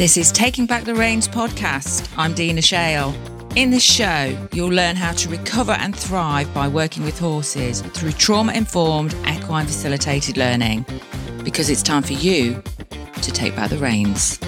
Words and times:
This 0.00 0.16
is 0.16 0.32
Taking 0.32 0.64
Back 0.64 0.84
the 0.84 0.94
Reins 0.94 1.28
podcast. 1.28 2.10
I'm 2.16 2.32
Dina 2.32 2.62
Shale. 2.62 3.14
In 3.54 3.68
this 3.68 3.82
show, 3.82 4.34
you'll 4.50 4.70
learn 4.70 4.96
how 4.96 5.12
to 5.12 5.28
recover 5.28 5.72
and 5.72 5.94
thrive 5.94 6.54
by 6.54 6.68
working 6.68 7.04
with 7.04 7.18
horses 7.18 7.82
through 7.82 8.12
trauma 8.12 8.54
informed 8.54 9.14
equine 9.30 9.66
facilitated 9.66 10.38
learning 10.38 10.86
because 11.44 11.68
it's 11.68 11.82
time 11.82 12.02
for 12.02 12.14
you 12.14 12.62
to 13.20 13.30
take 13.30 13.54
back 13.54 13.68
the 13.68 13.76
reins. 13.76 14.40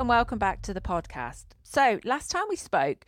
And 0.00 0.08
welcome 0.08 0.38
back 0.38 0.62
to 0.62 0.72
the 0.72 0.80
podcast. 0.80 1.44
So, 1.62 2.00
last 2.04 2.30
time 2.30 2.46
we 2.48 2.56
spoke, 2.56 3.04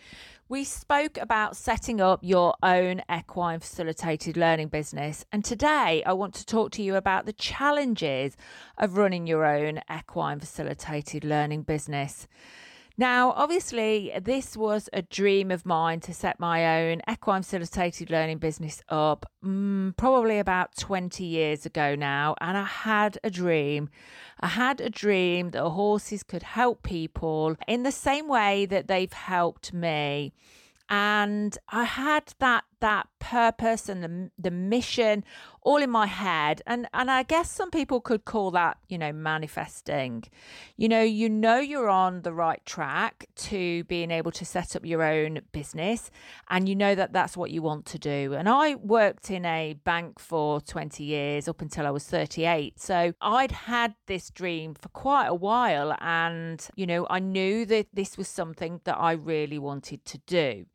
we 0.51 0.63
spoke 0.63 1.17
about 1.17 1.57
setting 1.57 2.03
up 2.03 2.21
your 2.23 2.55
own 2.63 3.01
equine 3.11 3.61
facilitated 3.61 4.37
learning 4.37 4.69
business. 4.69 5.25
And 5.33 5.43
today 5.43 6.03
I 6.05 6.13
want 6.13 6.35
to 6.35 6.45
talk 6.45 6.71
to 6.73 6.83
you 6.83 6.97
about 6.97 7.25
the 7.25 7.33
challenges 7.33 8.37
of 8.77 8.99
running 8.99 9.27
your 9.27 9.47
own 9.47 9.81
equine 9.91 10.39
facilitated 10.39 11.25
learning 11.25 11.63
business. 11.63 12.29
Now, 12.97 13.31
obviously, 13.33 14.13
this 14.21 14.57
was 14.57 14.89
a 14.93 15.03
dream 15.03 15.51
of 15.51 15.65
mine 15.65 16.01
to 16.01 16.15
set 16.15 16.39
my 16.39 16.83
own 16.83 17.01
equine 17.11 17.43
facilitated 17.43 18.11
learning 18.11 18.39
business 18.39 18.83
up 18.89 19.27
mm, 19.45 19.97
probably 19.97 20.39
about 20.39 20.77
20 20.77 21.25
years 21.25 21.65
ago 21.65 21.95
now. 21.95 22.35
And 22.41 22.57
I 22.57 22.65
had 22.65 23.19
a 23.25 23.31
dream. 23.31 23.89
I 24.41 24.49
had 24.49 24.81
a 24.81 24.91
dream 24.91 25.51
that 25.51 25.63
horses 25.63 26.23
could 26.23 26.43
help 26.43 26.83
people 26.83 27.57
in 27.67 27.83
the 27.83 27.93
same 27.93 28.29
way 28.29 28.67
that 28.67 28.89
they've 28.89 29.13
helped 29.13 29.73
me 29.73 30.33
and 30.93 31.57
I 31.71 31.85
had 31.85 32.35
that 32.39 32.65
that 32.83 33.07
purpose 33.21 33.89
and 33.89 34.03
the 34.03 34.31
the 34.37 34.51
mission 34.51 35.25
all 35.63 35.77
in 35.77 35.89
my 35.91 36.07
head. 36.07 36.61
And 36.67 36.89
and 36.93 37.11
I 37.11 37.23
guess 37.23 37.51
some 37.51 37.71
people 37.71 38.01
could 38.01 38.25
call 38.25 38.51
that 38.51 38.77
you 38.89 38.99
know 38.99 39.13
manifesting. 39.13 40.25
You 40.77 40.89
know 40.89 41.01
you 41.01 41.29
know 41.31 41.59
you're 41.59 41.89
on 41.89 42.23
the 42.23 42.33
right 42.33 42.65
track 42.67 43.27
to 43.37 43.85
being 43.85 44.11
able 44.11 44.33
to 44.33 44.45
set 44.45 44.75
up 44.75 44.85
your 44.85 45.03
own 45.03 45.41
business 45.53 46.11
and 46.51 46.69
you 46.69 46.75
know 46.75 46.95
that 46.97 47.13
that's 47.13 47.37
what 47.37 47.53
you 47.53 47.63
want 47.63 47.87
to 47.87 47.99
do. 47.99 48.35
And 48.35 48.49
I 48.49 48.75
worked 48.75 49.31
in 49.31 49.47
a 49.47 49.75
bank 49.85 50.19
for 50.19 50.61
20 50.61 51.05
years 51.05 51.47
up 51.47 51.63
until 51.63 51.87
I 51.87 51.91
was 51.91 52.05
38 52.05 52.81
so 52.81 53.15
I'd 53.21 53.53
had 53.53 53.95
this 54.07 54.29
dream 54.31 54.75
for 54.75 54.89
quite 54.89 55.27
a 55.27 55.35
while 55.35 55.97
and 56.01 56.69
you 56.75 56.87
know 56.87 57.07
I 57.09 57.21
knew 57.21 57.65
that 57.67 57.87
this 57.95 58.19
was 58.19 58.27
something 58.27 58.81
that 58.85 58.99
I 58.99 59.13
really 59.13 59.59
wanted 59.59 60.05
to 60.07 60.19
do. 60.27 60.67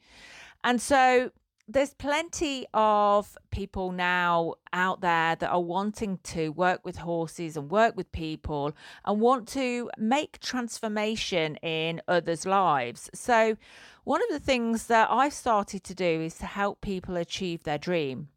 And 0.63 0.81
so 0.81 1.31
there's 1.67 1.93
plenty 1.93 2.65
of 2.73 3.37
people 3.51 3.91
now 3.91 4.53
out 4.71 5.01
there 5.01 5.35
that 5.35 5.49
are 5.49 5.61
wanting 5.61 6.17
to 6.23 6.49
work 6.49 6.85
with 6.85 6.97
horses 6.97 7.57
and 7.57 7.69
work 7.69 7.97
with 7.97 8.11
people 8.13 8.71
and 9.03 9.19
want 9.19 9.47
to 9.49 9.89
make 9.97 10.39
transformation 10.39 11.57
in 11.57 12.01
others' 12.07 12.45
lives. 12.45 13.09
So, 13.13 13.57
one 14.05 14.21
of 14.21 14.29
the 14.29 14.39
things 14.39 14.88
that 14.88 15.09
I've 15.11 15.33
started 15.33 15.83
to 15.83 15.93
do 15.93 16.21
is 16.21 16.35
to 16.35 16.45
help 16.45 16.79
people 16.79 17.17
achieve 17.17 17.63
their 17.63 17.77
dream. 17.77 18.29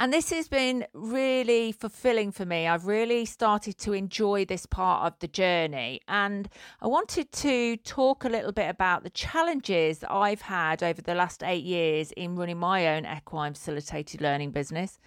And 0.00 0.12
this 0.12 0.30
has 0.30 0.48
been 0.48 0.86
really 0.92 1.72
fulfilling 1.72 2.32
for 2.32 2.44
me. 2.44 2.66
I've 2.66 2.86
really 2.86 3.24
started 3.24 3.78
to 3.78 3.92
enjoy 3.92 4.44
this 4.44 4.66
part 4.66 5.06
of 5.06 5.18
the 5.20 5.28
journey. 5.28 6.00
And 6.08 6.48
I 6.80 6.88
wanted 6.88 7.30
to 7.32 7.76
talk 7.78 8.24
a 8.24 8.28
little 8.28 8.52
bit 8.52 8.68
about 8.68 9.04
the 9.04 9.10
challenges 9.10 10.04
I've 10.10 10.42
had 10.42 10.82
over 10.82 11.00
the 11.00 11.14
last 11.14 11.42
eight 11.42 11.64
years 11.64 12.12
in 12.12 12.36
running 12.36 12.58
my 12.58 12.88
own 12.88 13.06
equine 13.06 13.54
facilitated 13.54 14.20
learning 14.20 14.50
business. 14.50 14.98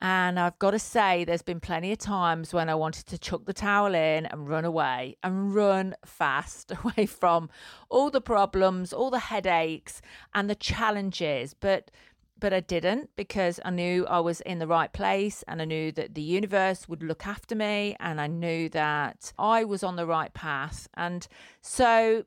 And 0.00 0.38
I've 0.38 0.58
got 0.58 0.72
to 0.72 0.78
say, 0.78 1.24
there's 1.24 1.42
been 1.42 1.60
plenty 1.60 1.90
of 1.90 1.98
times 1.98 2.52
when 2.52 2.68
I 2.68 2.74
wanted 2.74 3.06
to 3.06 3.18
chuck 3.18 3.46
the 3.46 3.54
towel 3.54 3.94
in 3.94 4.26
and 4.26 4.46
run 4.46 4.66
away 4.66 5.16
and 5.22 5.54
run 5.54 5.94
fast 6.04 6.70
away 6.84 7.06
from 7.06 7.48
all 7.88 8.10
the 8.10 8.20
problems, 8.20 8.92
all 8.92 9.10
the 9.10 9.18
headaches, 9.18 10.02
and 10.34 10.50
the 10.50 10.54
challenges. 10.54 11.54
But 11.54 11.90
but 12.38 12.52
I 12.52 12.60
didn't 12.60 13.10
because 13.16 13.58
I 13.64 13.70
knew 13.70 14.06
I 14.06 14.20
was 14.20 14.40
in 14.42 14.58
the 14.58 14.66
right 14.66 14.92
place 14.92 15.42
and 15.48 15.62
I 15.62 15.64
knew 15.64 15.90
that 15.92 16.14
the 16.14 16.22
universe 16.22 16.88
would 16.88 17.02
look 17.02 17.26
after 17.26 17.54
me 17.54 17.96
and 17.98 18.20
I 18.20 18.26
knew 18.26 18.68
that 18.70 19.32
I 19.38 19.64
was 19.64 19.82
on 19.82 19.96
the 19.96 20.06
right 20.06 20.32
path. 20.34 20.88
And 20.94 21.26
so 21.62 22.24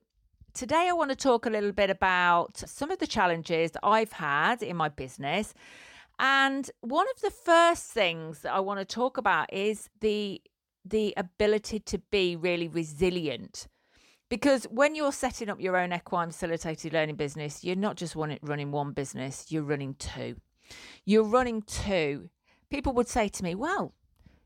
today 0.53 0.87
I 0.89 0.93
want 0.93 1.11
to 1.11 1.15
talk 1.15 1.45
a 1.45 1.49
little 1.49 1.71
bit 1.71 1.89
about 1.89 2.57
some 2.57 2.89
of 2.89 2.99
the 2.99 3.07
challenges 3.07 3.71
that 3.71 3.85
I've 3.85 4.13
had 4.13 4.63
in 4.63 4.75
my 4.75 4.89
business. 4.89 5.53
And 6.17 6.69
one 6.81 7.05
of 7.15 7.21
the 7.21 7.31
first 7.31 7.85
things 7.85 8.39
that 8.39 8.53
I 8.53 8.59
want 8.59 8.79
to 8.79 8.85
talk 8.85 9.17
about 9.17 9.51
is 9.53 9.89
the 10.01 10.41
the 10.85 11.13
ability 11.17 11.79
to 11.79 11.99
be 12.09 12.35
really 12.35 12.67
resilient 12.67 13.67
because 14.29 14.65
when 14.65 14.95
you're 14.95 15.11
setting 15.11 15.49
up 15.49 15.59
your 15.59 15.75
own 15.75 15.91
equine 15.91 16.29
facilitated 16.29 16.93
learning 16.93 17.15
business, 17.15 17.63
you're 17.63 17.75
not 17.75 17.97
just 17.97 18.15
running 18.15 18.71
one 18.71 18.93
business, 18.93 19.47
you're 19.49 19.63
running 19.63 19.95
two. 19.95 20.35
You're 21.03 21.23
running 21.23 21.63
two. 21.63 22.29
People 22.69 22.93
would 22.93 23.07
say 23.07 23.27
to 23.27 23.43
me, 23.43 23.55
well, 23.55 23.95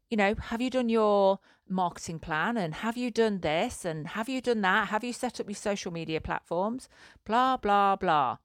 you 0.09 0.16
know, 0.16 0.35
have 0.39 0.61
you 0.61 0.69
done 0.69 0.88
your 0.88 1.39
marketing 1.67 2.19
plan 2.19 2.55
and 2.55 2.75
have 2.75 2.95
you 2.95 3.11
done 3.11 3.39
this 3.39 3.83
and 3.83 4.07
have 4.09 4.29
you 4.29 4.39
done 4.39 4.61
that? 4.61 4.88
Have 4.88 5.03
you 5.03 5.11
set 5.11 5.41
up 5.41 5.47
your 5.47 5.55
social 5.55 5.91
media 5.91 6.21
platforms? 6.21 6.88
Blah, 7.25 7.57
blah, 7.57 7.97
blah. 7.97 8.38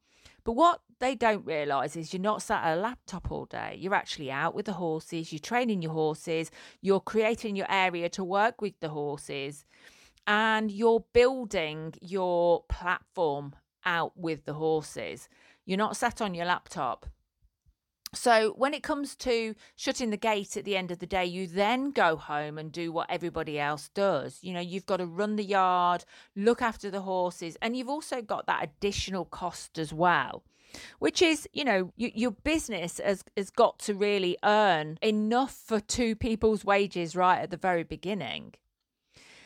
But 0.42 0.52
what 0.52 0.80
they 0.98 1.14
don't 1.14 1.44
realize 1.46 1.94
is 1.94 2.12
you're 2.12 2.22
not 2.22 2.42
sat 2.42 2.64
at 2.64 2.78
a 2.78 2.80
laptop 2.80 3.30
all 3.30 3.44
day. 3.44 3.76
You're 3.78 3.94
actually 3.94 4.32
out 4.32 4.54
with 4.54 4.66
the 4.66 4.72
horses, 4.72 5.32
you're 5.32 5.38
training 5.38 5.82
your 5.82 5.92
horses, 5.92 6.50
you're 6.80 7.00
creating 7.00 7.54
your 7.54 7.70
area 7.70 8.08
to 8.08 8.24
work 8.24 8.60
with 8.60 8.80
the 8.80 8.88
horses 8.88 9.64
and 10.28 10.70
you're 10.70 11.04
building 11.14 11.94
your 12.02 12.62
platform 12.68 13.54
out 13.86 14.12
with 14.14 14.44
the 14.44 14.52
horses. 14.52 15.28
You're 15.64 15.78
not 15.78 15.96
sat 15.96 16.20
on 16.20 16.34
your 16.34 16.44
laptop. 16.44 17.06
So, 18.14 18.54
when 18.56 18.72
it 18.72 18.82
comes 18.82 19.14
to 19.16 19.54
shutting 19.76 20.10
the 20.10 20.16
gate 20.16 20.56
at 20.56 20.64
the 20.64 20.76
end 20.76 20.90
of 20.90 20.98
the 20.98 21.06
day, 21.06 21.26
you 21.26 21.46
then 21.46 21.90
go 21.90 22.16
home 22.16 22.56
and 22.56 22.72
do 22.72 22.90
what 22.90 23.10
everybody 23.10 23.58
else 23.58 23.90
does. 23.90 24.38
You 24.40 24.54
know, 24.54 24.60
you've 24.60 24.86
got 24.86 24.98
to 24.98 25.06
run 25.06 25.36
the 25.36 25.44
yard, 25.44 26.04
look 26.34 26.62
after 26.62 26.90
the 26.90 27.02
horses, 27.02 27.58
and 27.60 27.76
you've 27.76 27.88
also 27.88 28.22
got 28.22 28.46
that 28.46 28.64
additional 28.64 29.24
cost 29.24 29.78
as 29.78 29.92
well 29.92 30.44
which 30.98 31.22
is 31.22 31.48
you 31.54 31.64
know 31.64 31.90
you, 31.96 32.10
your 32.14 32.30
business 32.30 33.00
has 33.02 33.24
has 33.38 33.48
got 33.48 33.78
to 33.78 33.94
really 33.94 34.36
earn 34.44 34.98
enough 35.00 35.54
for 35.54 35.80
two 35.80 36.14
people's 36.14 36.62
wages 36.62 37.16
right 37.16 37.40
at 37.40 37.50
the 37.50 37.56
very 37.56 37.82
beginning 37.82 38.52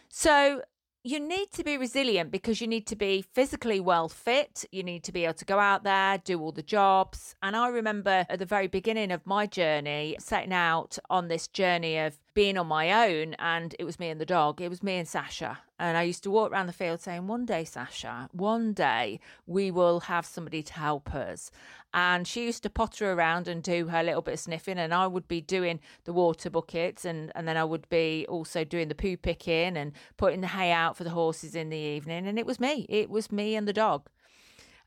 so 0.08 0.62
you 1.04 1.18
need 1.18 1.50
to 1.52 1.64
be 1.64 1.76
resilient 1.76 2.30
because 2.30 2.60
you 2.60 2.68
need 2.68 2.86
to 2.86 2.96
be 2.96 3.22
physically 3.22 3.80
well 3.80 4.08
fit. 4.08 4.64
You 4.70 4.84
need 4.84 5.02
to 5.04 5.12
be 5.12 5.24
able 5.24 5.34
to 5.34 5.44
go 5.44 5.58
out 5.58 5.82
there, 5.82 6.18
do 6.18 6.40
all 6.40 6.52
the 6.52 6.62
jobs. 6.62 7.34
And 7.42 7.56
I 7.56 7.68
remember 7.68 8.24
at 8.28 8.38
the 8.38 8.46
very 8.46 8.68
beginning 8.68 9.10
of 9.10 9.26
my 9.26 9.46
journey, 9.46 10.16
setting 10.20 10.52
out 10.52 10.98
on 11.10 11.26
this 11.26 11.48
journey 11.48 11.98
of 11.98 12.18
being 12.34 12.56
on 12.56 12.66
my 12.66 13.08
own, 13.08 13.34
and 13.34 13.74
it 13.78 13.84
was 13.84 14.00
me 14.00 14.08
and 14.08 14.20
the 14.20 14.26
dog. 14.26 14.60
It 14.60 14.68
was 14.68 14.82
me 14.82 14.96
and 14.96 15.08
Sasha. 15.08 15.58
And 15.78 15.96
I 15.96 16.02
used 16.02 16.22
to 16.22 16.30
walk 16.30 16.52
around 16.52 16.66
the 16.66 16.72
field 16.72 17.00
saying, 17.00 17.26
One 17.26 17.44
day, 17.44 17.64
Sasha, 17.64 18.28
one 18.32 18.72
day 18.72 19.20
we 19.46 19.70
will 19.70 20.00
have 20.00 20.24
somebody 20.24 20.62
to 20.62 20.72
help 20.72 21.14
us. 21.14 21.50
And 21.92 22.26
she 22.26 22.44
used 22.44 22.62
to 22.62 22.70
potter 22.70 23.12
around 23.12 23.48
and 23.48 23.62
do 23.62 23.88
her 23.88 24.02
little 24.02 24.22
bit 24.22 24.34
of 24.34 24.40
sniffing, 24.40 24.78
and 24.78 24.94
I 24.94 25.06
would 25.06 25.28
be 25.28 25.40
doing 25.40 25.80
the 26.04 26.12
water 26.12 26.48
buckets, 26.48 27.04
and, 27.04 27.32
and 27.34 27.46
then 27.46 27.56
I 27.56 27.64
would 27.64 27.88
be 27.88 28.26
also 28.28 28.64
doing 28.64 28.88
the 28.88 28.94
poo 28.94 29.16
picking 29.16 29.76
and 29.76 29.92
putting 30.16 30.40
the 30.40 30.48
hay 30.48 30.72
out 30.72 30.96
for 30.96 31.04
the 31.04 31.10
horses 31.10 31.54
in 31.54 31.68
the 31.68 31.76
evening. 31.76 32.26
And 32.26 32.38
it 32.38 32.46
was 32.46 32.60
me, 32.60 32.86
it 32.88 33.10
was 33.10 33.30
me 33.30 33.56
and 33.56 33.68
the 33.68 33.72
dog 33.72 34.08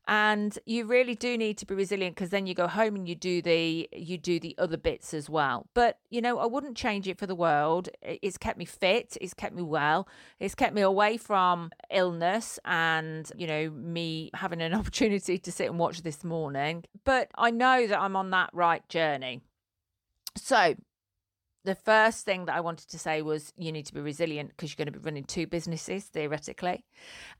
and 0.08 0.58
you 0.66 0.84
really 0.84 1.14
do 1.14 1.36
need 1.36 1.58
to 1.58 1.66
be 1.66 1.74
resilient 1.74 2.14
because 2.14 2.30
then 2.30 2.46
you 2.46 2.54
go 2.54 2.68
home 2.68 2.94
and 2.94 3.08
you 3.08 3.14
do 3.14 3.42
the 3.42 3.88
you 3.92 4.16
do 4.16 4.38
the 4.38 4.54
other 4.58 4.76
bits 4.76 5.12
as 5.12 5.28
well. 5.28 5.66
But 5.74 5.98
you 6.10 6.20
know 6.20 6.38
i 6.38 6.46
wouldn't 6.46 6.76
change 6.76 7.08
it 7.08 7.18
for 7.18 7.26
the 7.26 7.34
world. 7.34 7.88
It's 8.02 8.38
kept 8.38 8.58
me 8.58 8.64
fit 8.64 9.16
it's 9.20 9.34
kept 9.34 9.54
me 9.54 9.62
well 9.62 10.08
it's 10.38 10.54
kept 10.54 10.74
me 10.74 10.82
away 10.82 11.16
from 11.16 11.70
illness 11.90 12.58
and 12.64 13.30
you 13.36 13.46
know 13.46 13.70
me 13.70 14.30
having 14.34 14.60
an 14.62 14.74
opportunity 14.80 15.38
to 15.38 15.52
sit 15.52 15.68
and 15.68 15.78
watch 15.78 16.02
this 16.02 16.22
morning. 16.22 16.84
But 17.04 17.30
i 17.36 17.50
know 17.50 17.86
that 17.86 18.00
i'm 18.00 18.16
on 18.16 18.30
that 18.30 18.50
right 18.52 18.86
journey. 18.88 19.40
So 20.36 20.74
the 21.66 21.74
first 21.74 22.24
thing 22.24 22.44
that 22.44 22.54
I 22.54 22.60
wanted 22.60 22.88
to 22.90 22.98
say 22.98 23.22
was 23.22 23.52
you 23.56 23.72
need 23.72 23.86
to 23.86 23.94
be 23.94 24.00
resilient 24.00 24.50
because 24.50 24.70
you're 24.70 24.84
going 24.84 24.92
to 24.92 24.98
be 24.98 25.04
running 25.04 25.24
two 25.24 25.48
businesses 25.48 26.04
theoretically. 26.04 26.84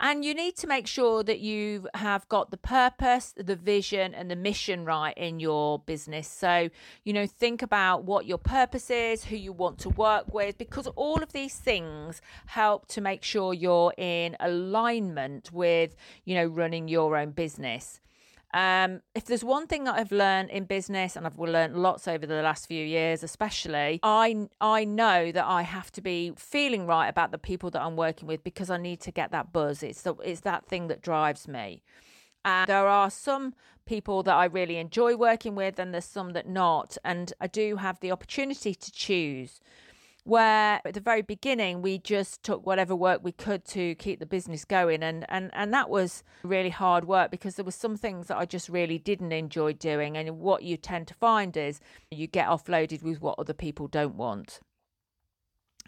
And 0.01 0.25
you 0.25 0.35
need 0.35 0.57
to 0.57 0.67
make 0.67 0.89
sure 0.89 1.23
that 1.23 1.39
you 1.39 1.89
have 1.95 2.29
got 2.29 2.51
the 2.51 2.57
purpose, 2.57 3.33
the 3.37 3.55
vision, 3.55 4.15
and 4.15 4.29
the 4.29 4.35
mission 4.35 4.85
right 4.85 5.17
in 5.17 5.39
your 5.39 5.79
business. 5.79 6.27
So, 6.27 6.71
you 7.05 7.13
know, 7.13 7.27
think 7.27 7.63
about 7.63 8.03
what 8.03 8.27
your 8.27 8.39
purpose 8.39 8.91
is, 8.91 9.25
who 9.25 9.37
you 9.37 9.53
want 9.53 9.79
to 9.81 9.91
work 9.91 10.35
with, 10.35 10.59
because 10.59 10.89
all 10.89 11.23
of 11.23 11.33
these 11.33 11.55
things 11.55 12.21
help 12.47 12.89
to 12.89 13.01
make 13.01 13.23
sure 13.23 13.55
you're 13.55 13.95
in 13.97 14.37
alignment 14.41 15.53
with, 15.53 15.95
you 16.25 16.35
know, 16.35 16.47
running 16.47 16.89
your 16.89 17.17
own 17.17 17.31
business. 17.31 18.01
Um, 18.57 19.03
if 19.15 19.27
there's 19.27 19.45
one 19.45 19.67
thing 19.67 19.85
that 19.85 19.97
I've 19.97 20.11
learned 20.11 20.49
in 20.49 20.65
business, 20.65 21.15
and 21.15 21.27
I've 21.27 21.39
learned 21.39 21.77
lots 21.77 22.09
over 22.09 22.27
the 22.27 22.41
last 22.41 22.67
few 22.67 22.83
years, 22.87 23.23
especially, 23.23 24.01
I 24.03 24.49
I 24.63 24.87
know 24.87 25.31
that 25.31 25.45
I 25.45 25.61
have 25.61 25.93
to 25.93 26.01
be 26.01 26.33
feeling 26.39 26.87
right 26.87 27.07
about 27.07 27.33
the 27.33 27.39
people 27.39 27.69
that 27.73 27.83
I'm 27.83 27.97
working 27.97 28.27
with 28.27 28.43
because 28.43 28.71
I 28.71 28.79
need 28.79 29.01
to 29.03 29.13
get 29.13 29.31
that 29.33 29.53
buzz. 29.53 29.83
It's 29.83 30.01
the, 30.01 30.15
it's 30.25 30.41
that 30.41 30.65
thing 30.65 30.89
that 30.89 31.03
drives 31.03 31.47
me. 31.47 31.83
And 32.47 32.67
there 32.67 32.89
are 32.89 33.11
some 33.11 33.53
people 33.85 34.23
that 34.23 34.35
I 34.35 34.47
really 34.47 34.79
enjoy 34.79 35.17
working 35.17 35.55
with, 35.55 35.79
and 35.79 35.93
there's 35.93 36.07
some 36.07 36.31
that 36.31 36.49
not. 36.49 36.97
And 37.05 37.35
I 37.39 37.49
do 37.49 37.77
have 37.77 38.01
the 38.01 38.11
opportunity 38.11 38.75
to 38.75 38.91
choose 38.91 39.61
where 40.27 40.81
at 40.85 40.95
the 40.95 41.01
very 41.01 41.23
beginning 41.23 41.83
we 41.83 41.99
just 41.99 42.43
took 42.43 42.67
whatever 42.67 42.97
work 42.97 43.21
we 43.23 43.31
could 43.31 43.65
to 43.65 43.95
keep 43.95 44.19
the 44.19 44.27
business 44.27 44.65
going. 44.65 45.03
And 45.03 45.25
and 45.29 45.51
and 45.55 45.73
that 45.73 45.89
was 45.89 46.25
really 46.43 46.71
hard 46.71 47.05
work 47.05 47.31
because 47.31 47.55
there 47.55 47.65
were 47.65 47.71
some 47.71 47.97
things 47.97 48.27
that 48.27 48.37
I 48.37 48.45
just 48.45 48.69
really 48.69 48.99
didn't 48.99 49.33
enjoy 49.33 49.75
doing. 49.75 50.17
And 50.17 50.39
what 50.39 50.65
you 50.65 50.77
tend 50.77 51.07
to 51.09 51.15
find 51.15 51.57
is 51.57 51.81
you 52.11 52.27
get 52.27 52.49
offloaded 52.49 53.03
with 53.03 53.21
what 53.21 53.39
other 53.39 53.55
people 53.55 53.87
don't 53.87 54.17
want 54.17 54.61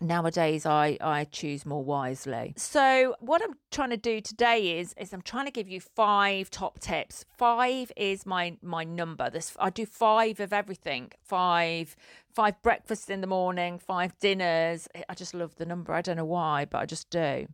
nowadays 0.01 0.67
I, 0.67 0.97
I 1.01 1.25
choose 1.25 1.65
more 1.67 1.83
wisely. 1.85 2.55
So 2.57 3.17
what 3.21 3.43
i'm 3.43 3.55
trying 3.71 3.91
to 3.91 3.97
do 3.97 4.21
today 4.21 4.79
is 4.79 4.95
is 4.99 5.13
i'm 5.13 5.23
trying 5.23 5.47
to 5.47 5.51
give 5.51 5.69
you 5.69 5.81
five 5.81 6.51
top 6.51 6.79
tips. 6.81 7.25
Five 7.37 7.93
is 7.97 8.27
my 8.27 8.57
my 8.63 8.85
number. 8.85 9.31
This 9.31 9.57
i 9.59 9.71
do 9.71 9.87
five 9.87 10.41
of 10.41 10.53
everything. 10.53 11.13
Five 11.23 11.97
five 12.33 12.61
breakfasts 12.63 13.11
in 13.11 13.21
the 13.21 13.27
morning 13.27 13.79
five 13.79 14.19
dinners. 14.19 14.89
I 15.09 15.15
just 15.15 15.35
love 15.35 15.57
the 15.57 15.67
number. 15.67 15.93
I 15.93 16.03
don't 16.03 16.17
know 16.17 16.25
why 16.25 16.65
but 16.65 16.79
i 16.79 16.87
just 16.87 17.11
do. 17.11 17.49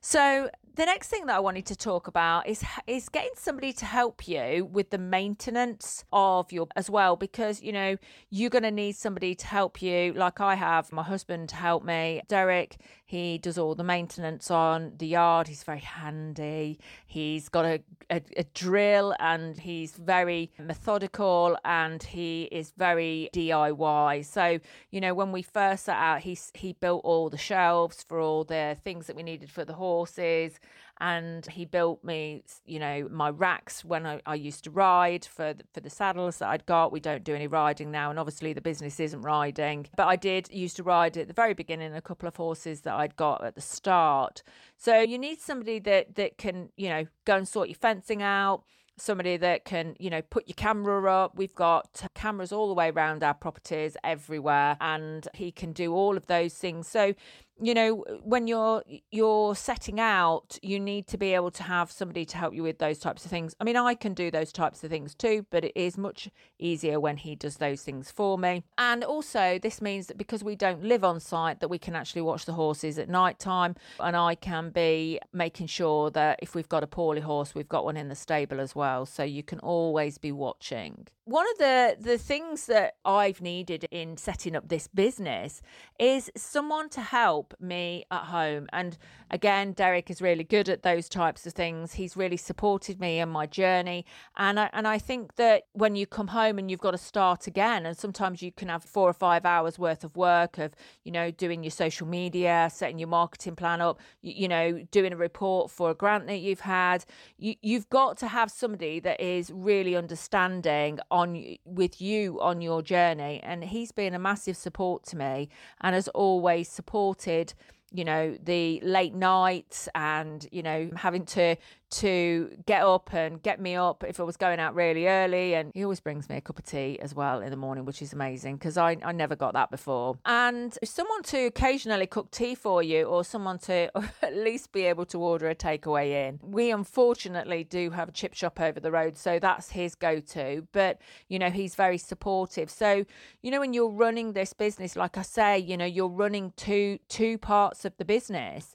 So 0.00 0.50
the 0.78 0.86
next 0.86 1.08
thing 1.08 1.26
that 1.26 1.34
I 1.34 1.40
wanted 1.40 1.66
to 1.66 1.76
talk 1.76 2.06
about 2.06 2.46
is 2.46 2.64
is 2.86 3.08
getting 3.08 3.32
somebody 3.34 3.72
to 3.72 3.84
help 3.84 4.28
you 4.28 4.64
with 4.64 4.90
the 4.90 4.98
maintenance 4.98 6.04
of 6.12 6.52
your 6.52 6.68
as 6.76 6.88
well 6.88 7.16
because 7.16 7.60
you 7.60 7.72
know 7.72 7.96
you're 8.30 8.48
going 8.48 8.62
to 8.62 8.70
need 8.70 8.94
somebody 8.94 9.34
to 9.34 9.46
help 9.46 9.82
you. 9.82 10.12
Like 10.12 10.40
I 10.40 10.54
have 10.54 10.92
my 10.92 11.02
husband 11.02 11.48
to 11.48 11.56
help 11.56 11.82
me. 11.84 12.22
Derek 12.28 12.76
he 13.08 13.38
does 13.38 13.56
all 13.56 13.74
the 13.74 13.82
maintenance 13.82 14.50
on 14.50 14.92
the 14.98 15.06
yard. 15.06 15.48
He's 15.48 15.62
very 15.62 15.80
handy. 15.80 16.78
He's 17.06 17.48
got 17.48 17.64
a, 17.64 17.80
a, 18.10 18.20
a 18.36 18.44
drill 18.52 19.14
and 19.18 19.58
he's 19.58 19.92
very 19.92 20.52
methodical 20.58 21.56
and 21.64 22.02
he 22.02 22.50
is 22.52 22.70
very 22.76 23.30
DIY 23.32 24.26
so 24.26 24.58
you 24.90 25.00
know 25.00 25.14
when 25.14 25.32
we 25.32 25.42
first 25.42 25.86
set 25.86 25.96
out 25.96 26.20
he 26.20 26.38
he 26.54 26.74
built 26.74 27.02
all 27.04 27.30
the 27.30 27.38
shelves 27.38 28.04
for 28.06 28.20
all 28.20 28.44
the 28.44 28.76
things 28.84 29.06
that 29.06 29.16
we 29.16 29.22
needed 29.22 29.50
for 29.50 29.64
the 29.64 29.74
horses 29.74 30.60
and 31.00 31.46
he 31.46 31.64
built 31.64 32.02
me, 32.02 32.42
you 32.64 32.78
know, 32.78 33.08
my 33.10 33.30
racks 33.30 33.84
when 33.84 34.06
I, 34.06 34.20
I 34.26 34.34
used 34.34 34.64
to 34.64 34.70
ride 34.70 35.24
for 35.24 35.54
the, 35.54 35.64
for 35.72 35.80
the 35.80 35.90
saddles 35.90 36.38
that 36.38 36.48
I'd 36.48 36.66
got. 36.66 36.92
We 36.92 37.00
don't 37.00 37.24
do 37.24 37.34
any 37.34 37.46
riding 37.46 37.90
now, 37.90 38.10
and 38.10 38.18
obviously 38.18 38.52
the 38.52 38.60
business 38.60 38.98
isn't 38.98 39.22
riding, 39.22 39.86
but 39.96 40.06
I 40.06 40.16
did 40.16 40.50
used 40.50 40.76
to 40.76 40.82
ride 40.82 41.16
at 41.16 41.28
the 41.28 41.34
very 41.34 41.54
beginning 41.54 41.94
a 41.94 42.02
couple 42.02 42.26
of 42.26 42.36
horses 42.36 42.80
that 42.82 42.94
I'd 42.94 43.16
got 43.16 43.44
at 43.44 43.54
the 43.54 43.60
start. 43.60 44.42
So 44.76 45.00
you 45.00 45.18
need 45.18 45.40
somebody 45.40 45.78
that 45.80 46.16
that 46.16 46.38
can, 46.38 46.70
you 46.76 46.88
know, 46.88 47.06
go 47.24 47.36
and 47.36 47.46
sort 47.46 47.68
your 47.68 47.76
fencing 47.76 48.22
out 48.22 48.64
somebody 49.00 49.36
that 49.36 49.64
can, 49.64 49.94
you 49.98 50.10
know, 50.10 50.22
put 50.22 50.48
your 50.48 50.54
camera 50.54 51.10
up. 51.12 51.36
We've 51.36 51.54
got 51.54 52.02
cameras 52.14 52.52
all 52.52 52.68
the 52.68 52.74
way 52.74 52.90
around 52.90 53.22
our 53.22 53.34
properties 53.34 53.96
everywhere 54.04 54.76
and 54.80 55.26
he 55.34 55.52
can 55.52 55.72
do 55.72 55.94
all 55.94 56.16
of 56.16 56.26
those 56.26 56.54
things. 56.54 56.88
So 56.88 57.14
you 57.60 57.74
know 57.74 58.04
when 58.22 58.46
you're 58.46 58.82
you're 59.10 59.54
setting 59.54 60.00
out 60.00 60.58
you 60.62 60.78
need 60.78 61.06
to 61.06 61.18
be 61.18 61.34
able 61.34 61.50
to 61.50 61.62
have 61.62 61.90
somebody 61.90 62.24
to 62.24 62.36
help 62.36 62.54
you 62.54 62.62
with 62.62 62.78
those 62.78 62.98
types 62.98 63.24
of 63.24 63.30
things. 63.30 63.54
I 63.60 63.64
mean 63.64 63.76
i 63.76 63.94
can 63.94 64.14
do 64.14 64.30
those 64.30 64.52
types 64.52 64.84
of 64.84 64.90
things 64.90 65.14
too 65.14 65.46
but 65.50 65.64
it 65.64 65.72
is 65.74 65.98
much 65.98 66.30
easier 66.58 67.00
when 67.00 67.16
he 67.16 67.34
does 67.34 67.56
those 67.56 67.82
things 67.82 68.10
for 68.10 68.38
me. 68.38 68.64
And 68.76 69.04
also 69.04 69.58
this 69.58 69.80
means 69.80 70.06
that 70.06 70.18
because 70.18 70.44
we 70.44 70.56
don't 70.56 70.82
live 70.82 71.04
on 71.04 71.20
site 71.20 71.60
that 71.60 71.68
we 71.68 71.78
can 71.78 71.94
actually 71.94 72.22
watch 72.22 72.44
the 72.44 72.52
horses 72.52 72.98
at 72.98 73.08
night 73.08 73.38
time 73.38 73.76
and 74.00 74.16
i 74.16 74.34
can 74.34 74.70
be 74.70 75.20
making 75.32 75.66
sure 75.66 76.10
that 76.10 76.38
if 76.42 76.54
we've 76.54 76.68
got 76.68 76.82
a 76.82 76.86
poorly 76.86 77.20
horse 77.20 77.54
we've 77.54 77.68
got 77.68 77.84
one 77.84 77.96
in 77.96 78.08
the 78.08 78.14
stable 78.14 78.60
as 78.60 78.74
well. 78.74 79.06
So 79.06 79.22
you 79.22 79.42
can 79.42 79.58
always 79.60 80.18
be 80.18 80.32
watching 80.32 81.06
one 81.28 81.44
of 81.52 81.58
the 81.58 81.96
the 82.00 82.16
things 82.16 82.64
that 82.66 82.94
I've 83.04 83.42
needed 83.42 83.86
in 83.90 84.16
setting 84.16 84.56
up 84.56 84.68
this 84.68 84.88
business 84.88 85.60
is 85.98 86.30
someone 86.34 86.88
to 86.90 87.02
help 87.02 87.52
me 87.60 88.06
at 88.10 88.24
home. 88.24 88.66
And 88.72 88.96
again 89.30 89.72
Derek 89.72 90.10
is 90.10 90.22
really 90.22 90.42
good 90.42 90.70
at 90.70 90.84
those 90.84 91.06
types 91.06 91.46
of 91.46 91.52
things. 91.52 91.92
He's 91.92 92.16
really 92.16 92.38
supported 92.38 92.98
me 92.98 93.20
in 93.20 93.28
my 93.28 93.44
journey. 93.44 94.06
And 94.38 94.58
I, 94.58 94.70
and 94.72 94.88
I 94.88 94.98
think 94.98 95.36
that 95.36 95.64
when 95.74 95.96
you 95.96 96.06
come 96.06 96.28
home 96.28 96.58
and 96.58 96.70
you've 96.70 96.80
got 96.80 96.92
to 96.92 96.98
start 96.98 97.46
again 97.46 97.84
and 97.84 97.94
sometimes 97.94 98.40
you 98.40 98.50
can 98.50 98.70
have 98.70 98.82
4 98.82 99.10
or 99.10 99.12
5 99.12 99.44
hours 99.44 99.78
worth 99.78 100.04
of 100.04 100.16
work 100.16 100.56
of 100.56 100.72
you 101.04 101.12
know 101.12 101.30
doing 101.30 101.62
your 101.62 101.70
social 101.70 102.06
media 102.06 102.70
setting 102.72 102.98
your 102.98 103.08
marketing 103.08 103.54
plan 103.54 103.82
up 103.82 104.00
you, 104.22 104.32
you 104.34 104.48
know 104.48 104.82
doing 104.90 105.12
a 105.12 105.16
report 105.16 105.70
for 105.70 105.90
a 105.90 105.94
grant 105.94 106.26
that 106.26 106.38
you've 106.38 106.60
had 106.60 107.04
you, 107.36 107.54
you've 107.60 107.90
got 107.90 108.16
to 108.16 108.28
have 108.28 108.50
somebody 108.50 108.98
that 108.98 109.20
is 109.20 109.50
really 109.52 109.94
understanding 109.94 110.98
on 111.18 111.56
with 111.64 112.00
you 112.00 112.40
on 112.40 112.60
your 112.60 112.80
journey 112.80 113.40
and 113.42 113.64
he's 113.64 113.92
been 113.92 114.14
a 114.14 114.18
massive 114.18 114.56
support 114.56 115.04
to 115.04 115.16
me 115.16 115.48
and 115.80 115.94
has 115.94 116.08
always 116.08 116.68
supported 116.68 117.52
you 117.92 118.04
know 118.04 118.36
the 118.44 118.80
late 118.82 119.14
nights 119.14 119.88
and 119.94 120.46
you 120.52 120.62
know 120.62 120.90
having 120.94 121.24
to 121.24 121.56
to 121.90 122.50
get 122.66 122.82
up 122.82 123.12
and 123.12 123.42
get 123.42 123.60
me 123.60 123.74
up 123.74 124.04
if 124.04 124.20
I 124.20 124.22
was 124.22 124.36
going 124.36 124.60
out 124.60 124.74
really 124.74 125.06
early. 125.06 125.54
And 125.54 125.72
he 125.74 125.84
always 125.84 126.00
brings 126.00 126.28
me 126.28 126.36
a 126.36 126.40
cup 126.40 126.58
of 126.58 126.64
tea 126.64 126.98
as 127.00 127.14
well 127.14 127.40
in 127.40 127.50
the 127.50 127.56
morning, 127.56 127.84
which 127.84 128.02
is 128.02 128.12
amazing 128.12 128.56
because 128.56 128.76
I, 128.76 128.96
I 129.04 129.12
never 129.12 129.36
got 129.36 129.54
that 129.54 129.70
before. 129.70 130.18
And 130.24 130.76
someone 130.84 131.22
to 131.24 131.46
occasionally 131.46 132.06
cook 132.06 132.30
tea 132.30 132.54
for 132.54 132.82
you 132.82 133.04
or 133.04 133.24
someone 133.24 133.58
to 133.60 133.90
at 134.22 134.36
least 134.36 134.72
be 134.72 134.84
able 134.84 135.06
to 135.06 135.20
order 135.20 135.48
a 135.48 135.54
takeaway 135.54 136.28
in. 136.28 136.40
We 136.42 136.70
unfortunately 136.70 137.64
do 137.64 137.90
have 137.90 138.08
a 138.08 138.12
chip 138.12 138.34
shop 138.34 138.60
over 138.60 138.80
the 138.80 138.90
road, 138.90 139.16
so 139.16 139.38
that's 139.38 139.70
his 139.70 139.94
go 139.94 140.20
to. 140.20 140.66
But, 140.72 141.00
you 141.28 141.38
know, 141.38 141.50
he's 141.50 141.74
very 141.74 141.98
supportive. 141.98 142.70
So, 142.70 143.04
you 143.42 143.50
know, 143.50 143.60
when 143.60 143.72
you're 143.72 143.90
running 143.90 144.32
this 144.32 144.52
business, 144.52 144.96
like 144.96 145.16
I 145.16 145.22
say, 145.22 145.58
you 145.58 145.76
know, 145.76 145.84
you're 145.84 146.08
running 146.08 146.52
two 146.56 146.98
two 147.08 147.38
parts 147.38 147.84
of 147.84 147.96
the 147.96 148.04
business 148.04 148.74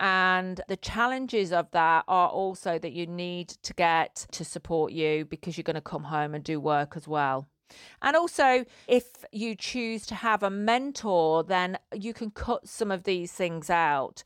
and 0.00 0.60
the 0.68 0.76
challenges 0.76 1.52
of 1.52 1.70
that 1.72 2.04
are 2.08 2.28
also 2.28 2.78
that 2.78 2.92
you 2.92 3.06
need 3.06 3.48
to 3.48 3.74
get 3.74 4.26
to 4.32 4.44
support 4.44 4.92
you 4.92 5.24
because 5.24 5.56
you're 5.56 5.62
going 5.62 5.74
to 5.74 5.80
come 5.80 6.04
home 6.04 6.34
and 6.34 6.42
do 6.42 6.60
work 6.60 6.96
as 6.96 7.06
well. 7.06 7.48
And 8.02 8.16
also, 8.16 8.64
if 8.86 9.24
you 9.32 9.54
choose 9.54 10.06
to 10.06 10.14
have 10.14 10.42
a 10.42 10.50
mentor, 10.50 11.42
then 11.42 11.78
you 11.94 12.12
can 12.12 12.30
cut 12.30 12.68
some 12.68 12.90
of 12.90 13.04
these 13.04 13.32
things 13.32 13.70
out 13.70 14.22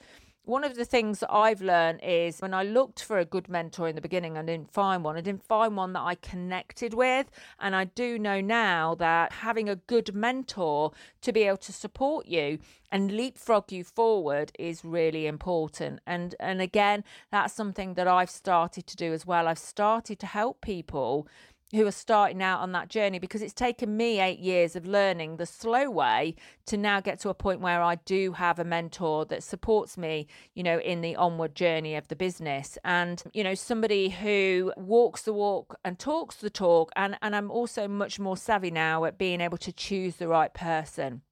one 0.46 0.62
of 0.62 0.76
the 0.76 0.84
things 0.84 1.18
that 1.18 1.32
I've 1.32 1.60
learned 1.60 2.00
is 2.04 2.38
when 2.38 2.54
I 2.54 2.62
looked 2.62 3.02
for 3.02 3.18
a 3.18 3.24
good 3.24 3.48
mentor 3.48 3.88
in 3.88 3.96
the 3.96 4.00
beginning, 4.00 4.38
I 4.38 4.42
didn't 4.42 4.72
find 4.72 5.02
one. 5.02 5.16
I 5.16 5.20
didn't 5.20 5.42
find 5.42 5.76
one 5.76 5.92
that 5.94 6.02
I 6.02 6.14
connected 6.14 6.94
with. 6.94 7.26
And 7.58 7.74
I 7.74 7.84
do 7.84 8.16
know 8.16 8.40
now 8.40 8.94
that 8.94 9.32
having 9.32 9.68
a 9.68 9.74
good 9.74 10.14
mentor 10.14 10.92
to 11.22 11.32
be 11.32 11.42
able 11.42 11.56
to 11.58 11.72
support 11.72 12.26
you 12.26 12.60
and 12.92 13.10
leapfrog 13.10 13.72
you 13.72 13.82
forward 13.82 14.52
is 14.56 14.84
really 14.84 15.26
important. 15.26 15.98
And 16.06 16.36
and 16.38 16.60
again, 16.62 17.02
that's 17.32 17.52
something 17.52 17.94
that 17.94 18.06
I've 18.06 18.30
started 18.30 18.86
to 18.86 18.96
do 18.96 19.12
as 19.12 19.26
well. 19.26 19.48
I've 19.48 19.58
started 19.58 20.20
to 20.20 20.26
help 20.26 20.60
people 20.60 21.26
who 21.72 21.86
are 21.86 21.92
starting 21.92 22.42
out 22.42 22.60
on 22.60 22.72
that 22.72 22.88
journey 22.88 23.18
because 23.18 23.42
it's 23.42 23.52
taken 23.52 23.96
me 23.96 24.20
eight 24.20 24.38
years 24.38 24.76
of 24.76 24.86
learning 24.86 25.36
the 25.36 25.46
slow 25.46 25.90
way 25.90 26.34
to 26.66 26.76
now 26.76 27.00
get 27.00 27.18
to 27.20 27.28
a 27.28 27.34
point 27.34 27.60
where 27.60 27.82
I 27.82 27.96
do 27.96 28.32
have 28.32 28.58
a 28.58 28.64
mentor 28.64 29.24
that 29.26 29.42
supports 29.42 29.98
me, 29.98 30.28
you 30.54 30.62
know, 30.62 30.78
in 30.78 31.00
the 31.00 31.16
onward 31.16 31.54
journey 31.54 31.96
of 31.96 32.08
the 32.08 32.16
business. 32.16 32.78
And, 32.84 33.22
you 33.32 33.42
know, 33.42 33.54
somebody 33.54 34.10
who 34.10 34.72
walks 34.76 35.22
the 35.22 35.32
walk 35.32 35.78
and 35.84 35.98
talks 35.98 36.36
the 36.36 36.50
talk. 36.50 36.92
And, 36.94 37.18
and 37.20 37.34
I'm 37.34 37.50
also 37.50 37.88
much 37.88 38.20
more 38.20 38.36
savvy 38.36 38.70
now 38.70 39.04
at 39.04 39.18
being 39.18 39.40
able 39.40 39.58
to 39.58 39.72
choose 39.72 40.16
the 40.16 40.28
right 40.28 40.54
person. 40.54 41.22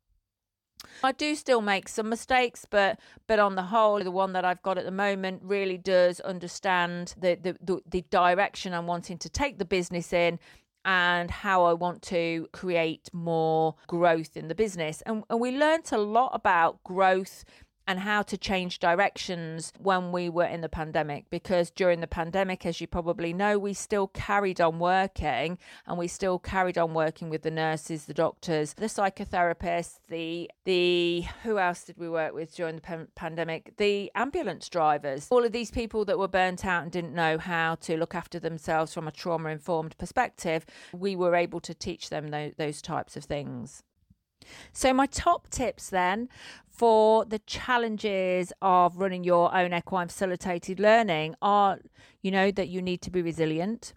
I 1.02 1.12
do 1.12 1.34
still 1.34 1.60
make 1.60 1.88
some 1.88 2.08
mistakes, 2.08 2.66
but 2.68 2.98
but 3.26 3.38
on 3.38 3.54
the 3.54 3.62
whole, 3.62 4.02
the 4.02 4.10
one 4.10 4.32
that 4.32 4.44
I've 4.44 4.62
got 4.62 4.78
at 4.78 4.84
the 4.84 4.90
moment 4.90 5.42
really 5.42 5.78
does 5.78 6.20
understand 6.20 7.14
the 7.18 7.36
the, 7.40 7.56
the, 7.60 7.80
the 7.86 8.02
direction 8.10 8.72
I'm 8.72 8.86
wanting 8.86 9.18
to 9.18 9.28
take 9.28 9.58
the 9.58 9.64
business 9.64 10.12
in 10.12 10.38
and 10.84 11.30
how 11.30 11.64
I 11.64 11.72
want 11.72 12.02
to 12.02 12.46
create 12.52 13.08
more 13.12 13.74
growth 13.86 14.36
in 14.36 14.48
the 14.48 14.54
business. 14.54 15.02
And, 15.06 15.24
and 15.30 15.40
we 15.40 15.56
learnt 15.56 15.92
a 15.92 15.98
lot 15.98 16.32
about 16.34 16.82
growth 16.84 17.44
and 17.86 18.00
how 18.00 18.22
to 18.22 18.38
change 18.38 18.78
directions 18.78 19.72
when 19.78 20.12
we 20.12 20.28
were 20.28 20.44
in 20.44 20.60
the 20.60 20.68
pandemic. 20.68 21.28
Because 21.30 21.70
during 21.70 22.00
the 22.00 22.06
pandemic, 22.06 22.64
as 22.64 22.80
you 22.80 22.86
probably 22.86 23.32
know, 23.32 23.58
we 23.58 23.74
still 23.74 24.08
carried 24.08 24.60
on 24.60 24.78
working 24.78 25.58
and 25.86 25.98
we 25.98 26.08
still 26.08 26.38
carried 26.38 26.78
on 26.78 26.94
working 26.94 27.28
with 27.28 27.42
the 27.42 27.50
nurses, 27.50 28.06
the 28.06 28.14
doctors, 28.14 28.74
the 28.74 28.86
psychotherapists, 28.86 29.98
the 30.08 30.50
the 30.64 31.26
who 31.42 31.58
else 31.58 31.84
did 31.84 31.98
we 31.98 32.08
work 32.08 32.34
with 32.34 32.54
during 32.54 32.76
the 32.76 32.80
pan- 32.80 33.08
pandemic? 33.14 33.76
The 33.76 34.10
ambulance 34.14 34.68
drivers, 34.68 35.28
all 35.30 35.44
of 35.44 35.52
these 35.52 35.70
people 35.70 36.04
that 36.06 36.18
were 36.18 36.28
burnt 36.28 36.64
out 36.64 36.82
and 36.82 36.92
didn't 36.92 37.14
know 37.14 37.38
how 37.38 37.74
to 37.76 37.96
look 37.96 38.14
after 38.14 38.38
themselves 38.38 38.94
from 38.94 39.06
a 39.06 39.12
trauma 39.12 39.50
informed 39.50 39.96
perspective. 39.98 40.64
We 40.92 41.16
were 41.16 41.34
able 41.34 41.60
to 41.60 41.74
teach 41.74 42.10
them 42.10 42.30
those 42.56 42.80
types 42.82 43.16
of 43.16 43.24
things. 43.24 43.82
So, 44.72 44.92
my 44.92 45.06
top 45.06 45.48
tips 45.50 45.90
then 45.90 46.28
for 46.68 47.24
the 47.24 47.38
challenges 47.40 48.52
of 48.60 48.96
running 48.96 49.24
your 49.24 49.54
own 49.54 49.72
equine 49.72 50.08
facilitated 50.08 50.80
learning 50.80 51.36
are 51.40 51.78
you 52.24 52.30
know, 52.30 52.50
that 52.50 52.68
you 52.68 52.80
need 52.80 53.02
to 53.02 53.10
be 53.10 53.20
resilient, 53.20 53.92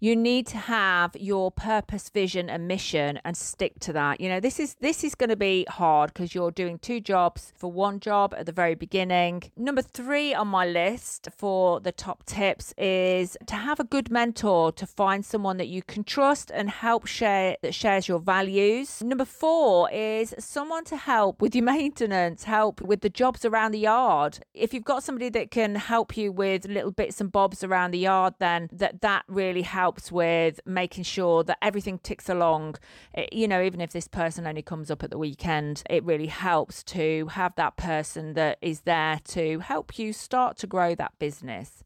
you 0.00 0.14
need 0.16 0.46
to 0.48 0.56
have 0.56 1.16
your 1.18 1.50
purpose 1.50 2.08
vision 2.08 2.50
and 2.50 2.68
mission 2.68 3.20
and 3.24 3.36
stick 3.36 3.78
to 3.80 3.92
that. 3.92 4.20
You 4.20 4.28
know 4.28 4.40
this 4.40 4.60
is 4.60 4.74
this 4.80 5.04
is 5.04 5.14
going 5.14 5.30
to 5.30 5.36
be 5.36 5.66
hard 5.68 6.12
because 6.12 6.34
you're 6.34 6.50
doing 6.50 6.78
two 6.78 7.00
jobs 7.00 7.52
for 7.56 7.70
one 7.70 8.00
job 8.00 8.34
at 8.36 8.46
the 8.46 8.52
very 8.52 8.74
beginning. 8.74 9.50
Number 9.56 9.82
three 9.82 10.34
on 10.34 10.48
my 10.48 10.66
list 10.66 11.28
for 11.36 11.80
the 11.80 11.92
top 11.92 12.24
tips 12.26 12.74
is 12.76 13.36
to 13.46 13.54
have 13.54 13.80
a 13.80 13.84
good 13.84 14.10
mentor 14.10 14.72
to 14.72 14.86
find 14.86 15.24
someone 15.24 15.56
that 15.56 15.68
you 15.68 15.82
can 15.82 16.04
trust 16.04 16.50
and 16.52 16.70
help 16.70 17.06
share 17.06 17.56
that 17.62 17.74
shares 17.74 18.08
your 18.08 18.18
values. 18.18 19.02
Number 19.02 19.24
four 19.24 19.90
is 19.90 20.34
someone 20.38 20.84
to 20.84 20.96
help 20.96 21.40
with 21.40 21.54
your 21.54 21.64
maintenance 21.74 22.44
help 22.44 22.80
with 22.80 23.00
the 23.00 23.10
jobs 23.10 23.44
around 23.44 23.72
the 23.72 23.78
yard. 23.78 24.40
If 24.54 24.74
you've 24.74 24.84
got 24.84 25.02
somebody 25.02 25.28
that 25.30 25.50
can 25.50 25.74
help 25.76 26.16
you 26.16 26.32
with 26.32 26.66
little 26.66 26.90
bits 26.90 27.20
and 27.20 27.30
bobs 27.32 27.64
around 27.64 27.92
the 27.92 27.98
yard 27.98 28.34
then 28.38 28.68
that 28.72 29.00
that 29.00 29.24
really 29.54 29.62
helps 29.62 30.10
with 30.10 30.58
making 30.66 31.04
sure 31.04 31.44
that 31.44 31.58
everything 31.62 31.98
ticks 31.98 32.28
along. 32.28 32.74
It, 33.14 33.32
you 33.32 33.46
know, 33.46 33.62
even 33.62 33.80
if 33.80 33.92
this 33.92 34.08
person 34.08 34.48
only 34.48 34.62
comes 34.62 34.90
up 34.90 35.04
at 35.04 35.10
the 35.10 35.18
weekend, 35.18 35.84
it 35.88 36.02
really 36.02 36.26
helps 36.26 36.82
to 36.84 37.28
have 37.28 37.54
that 37.54 37.76
person 37.76 38.34
that 38.34 38.58
is 38.60 38.80
there 38.80 39.20
to 39.28 39.60
help 39.60 39.96
you 39.96 40.12
start 40.12 40.56
to 40.58 40.66
grow 40.66 40.96
that 40.96 41.12
business. 41.20 41.84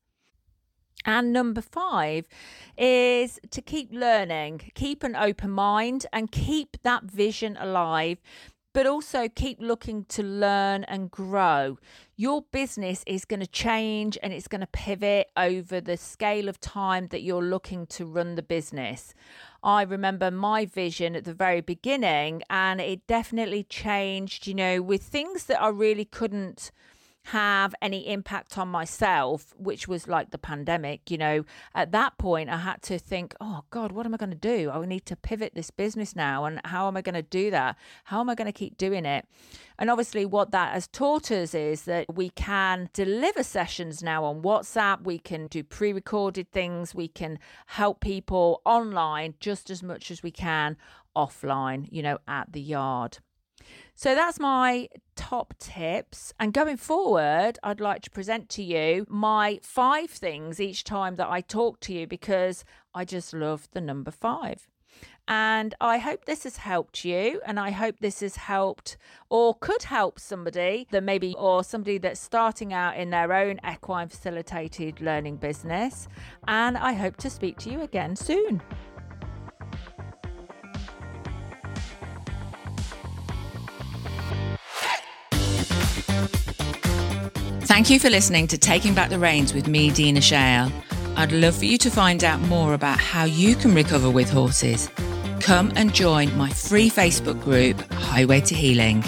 And 1.05 1.31
number 1.33 1.61
five 1.61 2.27
is 2.79 3.39
to 3.51 3.61
keep 3.61 3.93
learning, 3.93 4.73
keep 4.75 5.03
an 5.03 5.15
open 5.15 5.51
mind, 5.51 6.07
and 6.13 6.33
keep 6.33 6.79
that 6.83 7.05
vision 7.05 7.57
alive 7.61 8.19
but 8.73 8.87
also 8.87 9.29
keep 9.29 9.61
looking 9.61 10.05
to 10.05 10.23
learn 10.23 10.85
and 10.85 11.11
grow. 11.11 11.79
Your 12.17 12.43
business 12.53 13.03
is 13.07 13.25
going 13.25 13.41
to 13.41 13.47
change 13.47 14.19
and 14.23 14.33
it's 14.33 14.49
going 14.49 14.61
to 14.61 14.67
pivot 14.67 15.29
over 15.37 15.81
the 15.81 15.97
scale 15.97 16.49
of 16.49 16.61
time 16.61 17.09
that 17.09 17.23
you're 17.23 17.43
looking 17.43 17.87
to 17.87 18.05
run 18.05 18.35
the 18.35 18.43
business. 18.43 19.15
I 19.63 19.83
remember 19.83 20.31
my 20.31 20.67
vision 20.67 21.17
at 21.17 21.25
the 21.25 21.35
very 21.35 21.61
beginning, 21.61 22.43
and 22.49 22.81
it 22.81 23.07
definitely 23.07 23.65
changed, 23.65 24.47
you 24.47 24.55
know, 24.55 24.81
with 24.83 25.03
things 25.03 25.45
that 25.47 25.61
I 25.61 25.69
really 25.69 26.05
couldn't 26.05 26.71
have 27.33 27.75
any 27.83 28.09
impact 28.09 28.57
on 28.57 28.69
myself, 28.69 29.55
which 29.59 29.87
was 29.87 30.09
like 30.09 30.31
the 30.31 30.39
pandemic, 30.39 31.11
you 31.11 31.19
know, 31.19 31.45
at 31.75 31.93
that 31.93 32.17
point 32.17 32.49
I 32.49 32.57
had 32.57 32.81
to 32.85 32.99
think, 32.99 33.35
oh 33.41 33.65
God, 33.71 33.93
what 33.93 34.07
am 34.07 34.15
I 34.15 34.17
going 34.17 34.31
to 34.31 34.37
do? 34.37 34.71
I 34.71 34.85
need 34.87 35.05
to 35.07 35.17
pivot 35.17 35.55
this 35.55 35.71
business 35.71 36.17
now. 36.17 36.47
And 36.47 36.61
how 36.65 36.89
am 36.89 36.97
I 36.97 37.03
going 37.03 37.15
to 37.15 37.23
do 37.23 37.51
that? 37.51 37.77
How 38.05 38.21
am 38.21 38.31
I 38.31 38.35
going 38.35 38.47
to 38.47 38.53
keep 38.53 38.79
doing 38.79 39.05
it? 39.05 39.27
And 39.79 39.91
obviously, 39.91 40.25
what 40.25 40.53
that 40.53 40.73
has 40.73 40.89
taught 40.89 41.31
us 41.31 41.55
is 41.55 41.83
that 41.83 42.07
we 42.13 42.31
can 42.31 42.89
deliver 42.93 43.43
sessions 43.43 44.03
now 44.03 44.25
on 44.25 44.43
WhatsApp, 44.43 45.05
we 45.05 45.19
can 45.19 45.47
do 45.49 45.63
pre 45.63 45.93
recorded 45.93 46.51
things, 46.51 46.95
we 46.95 47.09
can 47.09 47.39
help 47.67 48.01
people 48.01 48.63
online 48.65 49.35
just 49.39 49.71
as 49.71 49.83
much 49.83 50.11
as 50.11 50.23
we 50.23 50.31
can 50.31 50.77
offline, 51.15 51.89
you 51.91 52.03
know, 52.03 52.19
at 52.27 52.53
the 52.53 52.61
yard. 52.61 53.19
So 53.99 54.15
that's 54.15 54.39
my 54.39 54.91
top 55.17 55.55
tips. 55.59 56.33
And 56.39 56.53
going 56.53 56.77
forward, 56.77 57.59
I'd 57.65 57.81
like 57.81 58.01
to 58.03 58.11
present 58.11 58.49
to 58.51 58.63
you 58.63 59.05
my 59.09 59.59
five 59.61 60.09
things 60.09 60.61
each 60.61 60.85
time 60.85 61.17
that 61.17 61.29
I 61.29 61.41
talk 61.41 61.81
to 61.81 61.93
you 61.93 62.07
because 62.07 62.65
I 62.95 63.05
just 63.05 63.35
love 63.35 63.67
the 63.73 63.81
number 63.81 64.13
five. 64.13 64.69
And 65.27 65.75
I 65.81 65.99
hope 65.99 66.27
this 66.27 66.45
has 66.45 66.59
helped 66.59 67.05
you, 67.05 67.41
and 67.45 67.59
I 67.59 67.73
hope 67.73 67.97
this 67.99 68.21
has 68.21 68.37
helped 68.37 68.99
or 69.31 69.55
could 69.55 69.83
help 69.83 70.21
somebody 70.21 70.87
that 70.93 71.03
maybe, 71.03 71.35
or 71.37 71.65
somebody 71.65 71.99
that's 71.99 72.21
starting 72.21 72.73
out 72.73 72.97
in 72.97 73.11
their 73.11 73.33
own 73.33 73.59
equine 73.69 74.07
facilitated 74.07 75.01
learning 75.01 75.39
business. 75.39 76.07
And 76.47 76.79
I 76.79 76.93
hope 76.93 77.17
to 77.17 77.31
speak 77.31 77.59
to 77.59 77.71
you 77.71 77.81
again 77.81 78.15
soon. 78.15 78.63
Thank 87.79 87.91
you 87.91 88.01
for 88.01 88.11
listening 88.11 88.49
to 88.49 88.59
Taking 88.59 88.93
Back 88.93 89.09
the 89.09 89.21
Reins 89.21 89.55
with 89.55 89.69
me, 89.69 89.93
Dina 89.93 90.21
Shale. 90.21 90.73
I'd 91.15 91.31
love 91.31 91.55
for 91.55 91.65
you 91.65 91.79
to 91.79 91.91
find 91.93 92.25
out 92.25 92.41
more 92.41 92.75
about 92.75 92.99
how 92.99 93.23
you 93.23 93.55
can 93.55 93.73
recover 93.73 94.11
with 94.11 94.29
horses. 94.29 94.91
Come 95.39 95.73
and 95.77 95.95
join 95.95 96.37
my 96.37 96.51
free 96.51 96.91
Facebook 96.91 97.41
group, 97.41 97.81
Highway 97.93 98.41
to 98.41 98.55
Healing. 98.57 99.05